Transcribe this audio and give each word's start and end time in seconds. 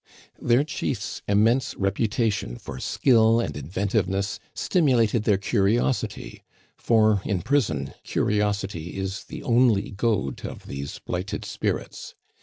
Their 0.41 0.63
chief's 0.63 1.21
immense 1.27 1.75
reputation 1.75 2.57
for 2.57 2.79
skill 2.79 3.39
and 3.39 3.55
inventiveness 3.55 4.39
stimulated 4.55 5.25
their 5.25 5.37
curiosity; 5.37 6.41
for, 6.75 7.21
in 7.23 7.43
prison, 7.43 7.93
curiosity 8.03 8.97
is 8.97 9.25
the 9.25 9.43
only 9.43 9.91
goad 9.91 10.43
of 10.43 10.65
these 10.65 10.97
blighted 10.97 11.45
spirits. 11.45 12.15